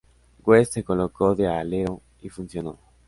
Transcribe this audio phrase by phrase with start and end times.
[0.43, 2.79] West se colocó de alero, y funcionó.